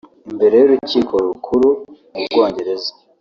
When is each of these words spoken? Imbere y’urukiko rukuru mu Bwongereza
Imbere 0.31 0.55
y’urukiko 0.57 1.13
rukuru 1.25 1.69
mu 2.13 2.21
Bwongereza 2.27 2.91